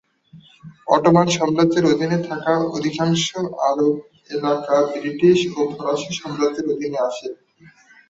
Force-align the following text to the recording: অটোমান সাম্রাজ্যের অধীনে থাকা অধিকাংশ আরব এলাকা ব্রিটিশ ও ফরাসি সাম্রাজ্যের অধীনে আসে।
অটোমান 0.87 1.27
সাম্রাজ্যের 1.35 1.85
অধীনে 1.91 2.17
থাকা 2.29 2.53
অধিকাংশ 2.77 3.25
আরব 3.69 3.93
এলাকা 4.31 4.75
ব্রিটিশ 4.93 5.39
ও 5.51 5.69
ফরাসি 5.71 6.11
সাম্রাজ্যের 6.19 6.65
অধীনে 6.73 6.99
আসে। 7.09 7.27